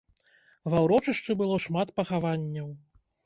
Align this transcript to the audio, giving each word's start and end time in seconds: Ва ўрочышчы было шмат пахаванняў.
Ва 0.73 0.79
ўрочышчы 0.85 1.31
было 1.43 1.59
шмат 1.67 1.93
пахаванняў. 2.01 2.73